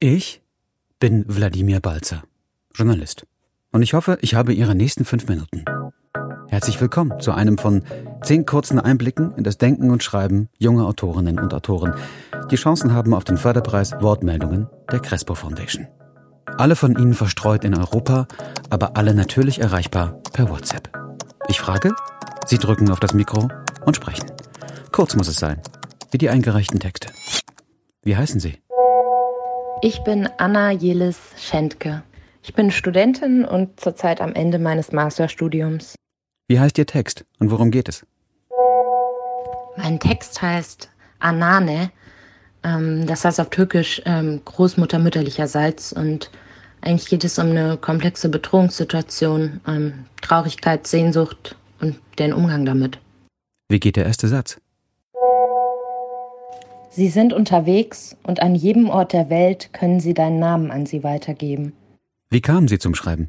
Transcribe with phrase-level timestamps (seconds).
[0.00, 0.42] Ich
[1.00, 2.22] bin Wladimir Balzer,
[2.72, 3.26] Journalist.
[3.72, 5.64] Und ich hoffe, ich habe Ihre nächsten fünf Minuten.
[6.46, 7.82] Herzlich willkommen zu einem von
[8.22, 11.94] zehn kurzen Einblicken in das Denken und Schreiben junger Autorinnen und Autoren,
[12.48, 15.88] die Chancen haben auf den Förderpreis Wortmeldungen der Crespo Foundation.
[16.46, 18.28] Alle von Ihnen verstreut in Europa,
[18.70, 20.96] aber alle natürlich erreichbar per WhatsApp.
[21.48, 21.92] Ich frage,
[22.46, 23.48] Sie drücken auf das Mikro
[23.84, 24.30] und sprechen.
[24.92, 25.60] Kurz muss es sein,
[26.12, 27.08] wie die eingereichten Texte.
[28.04, 28.58] Wie heißen Sie?
[29.80, 32.02] Ich bin Anna Jelis Schentke.
[32.42, 35.94] Ich bin Studentin und zurzeit am Ende meines Masterstudiums.
[36.48, 38.04] Wie heißt Ihr Text und worum geht es?
[39.76, 40.88] Mein Text heißt
[41.20, 41.92] Anane.
[42.64, 45.92] Ähm, das heißt auf Türkisch ähm, Großmutter mütterlicherseits.
[45.92, 46.32] Und
[46.80, 52.98] eigentlich geht es um eine komplexe Bedrohungssituation, ähm, Traurigkeit, Sehnsucht und den Umgang damit.
[53.68, 54.58] Wie geht der erste Satz?
[56.90, 61.04] Sie sind unterwegs und an jedem Ort der Welt können Sie deinen Namen an sie
[61.04, 61.72] weitergeben.
[62.30, 63.28] Wie kamen Sie zum Schreiben?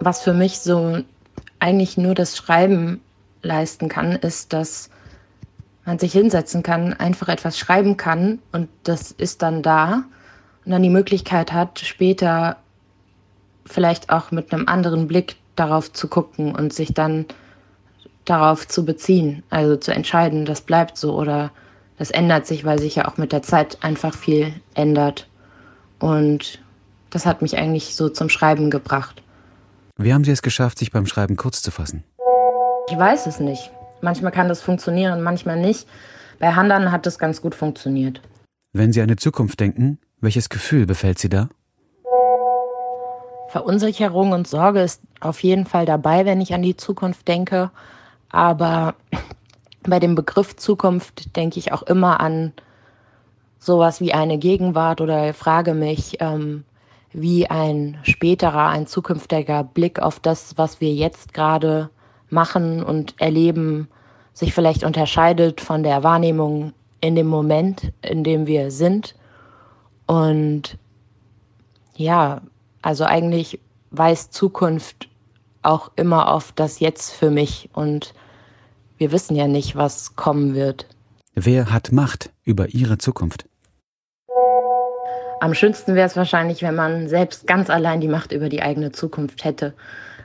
[0.00, 0.98] Was für mich so
[1.58, 3.00] eigentlich nur das Schreiben
[3.42, 4.90] leisten kann, ist, dass
[5.84, 10.04] man sich hinsetzen kann, einfach etwas schreiben kann und das ist dann da
[10.64, 12.56] und dann die Möglichkeit hat, später
[13.66, 17.26] vielleicht auch mit einem anderen Blick darauf zu gucken und sich dann
[18.24, 21.50] darauf zu beziehen, also zu entscheiden, das bleibt so oder
[21.98, 25.28] das ändert sich, weil sich ja auch mit der Zeit einfach viel ändert.
[25.98, 26.60] Und
[27.10, 29.22] das hat mich eigentlich so zum Schreiben gebracht.
[29.96, 32.02] Wie haben Sie es geschafft, sich beim Schreiben kurz zu fassen?
[32.90, 33.70] Ich weiß es nicht.
[34.00, 35.86] Manchmal kann das funktionieren, manchmal nicht.
[36.40, 38.20] Bei Handern hat es ganz gut funktioniert.
[38.72, 41.48] Wenn Sie an die Zukunft denken, welches Gefühl befällt Sie da?
[43.48, 47.70] Verunsicherung und Sorge ist auf jeden Fall dabei, wenn ich an die Zukunft denke.
[48.28, 48.94] Aber
[49.84, 52.52] bei dem Begriff Zukunft denke ich auch immer an
[53.58, 56.64] sowas wie eine Gegenwart oder frage mich, ähm,
[57.12, 61.90] wie ein späterer, ein zukünftiger Blick auf das, was wir jetzt gerade
[62.28, 63.88] machen und erleben,
[64.32, 69.14] sich vielleicht unterscheidet von der Wahrnehmung in dem Moment, in dem wir sind.
[70.06, 70.76] Und
[71.94, 72.42] ja,
[72.82, 73.60] also eigentlich
[73.92, 75.08] weiß Zukunft
[75.62, 78.12] auch immer auf das Jetzt für mich und
[78.98, 80.86] wir wissen ja nicht, was kommen wird.
[81.34, 83.46] Wer hat Macht über Ihre Zukunft?
[85.40, 88.92] Am schönsten wäre es wahrscheinlich, wenn man selbst ganz allein die Macht über die eigene
[88.92, 89.74] Zukunft hätte.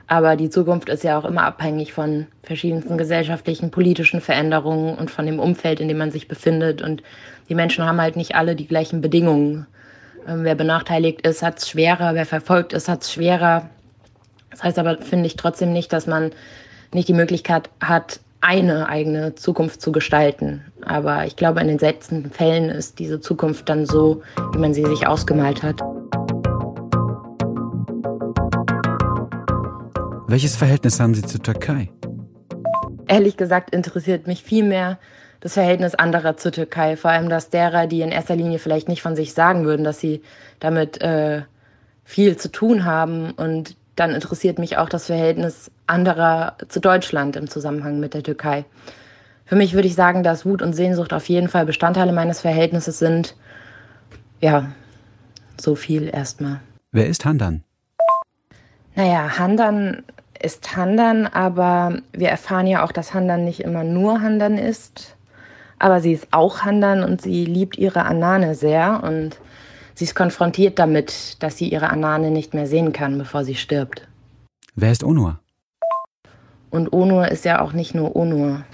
[0.06, 5.26] Aber die Zukunft ist ja auch immer abhängig von verschiedensten gesellschaftlichen, politischen Veränderungen und von
[5.26, 6.82] dem Umfeld, in dem man sich befindet.
[6.82, 7.02] Und
[7.48, 9.66] die Menschen haben halt nicht alle die gleichen Bedingungen.
[10.26, 12.14] Ähm, wer benachteiligt ist, hat es schwerer.
[12.14, 13.68] Wer verfolgt ist, hat es schwerer.
[14.50, 16.32] Das heißt aber, finde ich trotzdem nicht, dass man
[16.92, 20.64] nicht die Möglichkeit hat, eine eigene Zukunft zu gestalten.
[20.82, 24.84] Aber ich glaube, in den seltensten Fällen ist diese Zukunft dann so, wie man sie
[24.86, 25.80] sich ausgemalt hat.
[30.26, 31.90] Welches Verhältnis haben Sie zur Türkei?
[33.08, 34.98] Ehrlich gesagt interessiert mich viel mehr
[35.40, 39.02] das Verhältnis anderer zur Türkei, vor allem das derer, die in erster Linie vielleicht nicht
[39.02, 40.22] von sich sagen würden, dass sie
[40.60, 41.42] damit äh,
[42.04, 47.48] viel zu tun haben und dann interessiert mich auch das Verhältnis anderer zu Deutschland im
[47.48, 48.64] Zusammenhang mit der Türkei.
[49.44, 52.98] Für mich würde ich sagen, dass Wut und Sehnsucht auf jeden Fall Bestandteile meines Verhältnisses
[52.98, 53.34] sind.
[54.40, 54.70] Ja,
[55.60, 56.60] so viel erstmal.
[56.92, 57.64] Wer ist Handan?
[58.94, 60.02] Naja, Handan
[60.40, 65.16] ist Handan, aber wir erfahren ja auch, dass Handan nicht immer nur Handan ist.
[65.78, 69.38] Aber sie ist auch Handan und sie liebt ihre Anane sehr und
[70.00, 74.08] Sie ist konfrontiert damit, dass sie ihre Anane nicht mehr sehen kann, bevor sie stirbt.
[74.74, 75.40] Wer ist Onur?
[76.70, 78.64] Und Onur ist ja auch nicht nur Onur.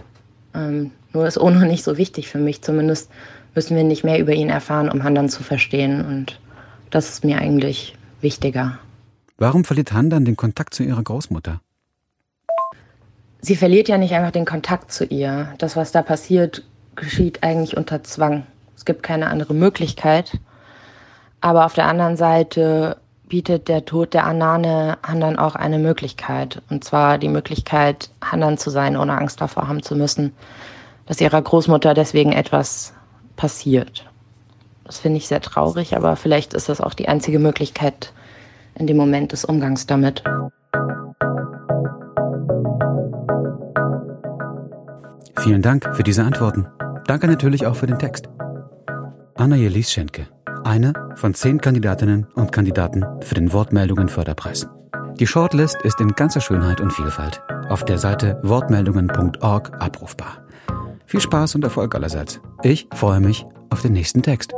[0.54, 2.62] Ähm, nur ist Onur nicht so wichtig für mich.
[2.62, 3.10] Zumindest
[3.56, 6.06] müssen wir nicht mehr über ihn erfahren, um Handan zu verstehen.
[6.06, 6.38] Und
[6.90, 8.78] das ist mir eigentlich wichtiger.
[9.36, 11.60] Warum verliert Handan den Kontakt zu ihrer Großmutter?
[13.40, 15.52] Sie verliert ja nicht einfach den Kontakt zu ihr.
[15.58, 16.62] Das, was da passiert,
[16.94, 18.46] geschieht eigentlich unter Zwang.
[18.76, 20.38] Es gibt keine andere Möglichkeit.
[21.40, 22.96] Aber auf der anderen Seite
[23.28, 26.62] bietet der Tod der Anane Handan auch eine Möglichkeit.
[26.70, 30.32] Und zwar die Möglichkeit, Handan zu sein, ohne Angst davor haben zu müssen,
[31.06, 32.94] dass ihrer Großmutter deswegen etwas
[33.36, 34.06] passiert.
[34.84, 38.12] Das finde ich sehr traurig, aber vielleicht ist das auch die einzige Möglichkeit
[38.76, 40.22] in dem Moment des Umgangs damit.
[45.38, 46.66] Vielen Dank für diese Antworten.
[47.06, 48.28] Danke natürlich auch für den Text.
[49.34, 50.28] Anna Jelis Schenke
[50.66, 54.68] eine von zehn Kandidatinnen und Kandidaten für den Wortmeldungen Förderpreis.
[55.18, 60.44] Die Shortlist ist in ganzer Schönheit und Vielfalt auf der Seite wortmeldungen.org abrufbar.
[61.06, 62.40] Viel Spaß und Erfolg allerseits.
[62.62, 64.52] Ich freue mich auf den nächsten Text.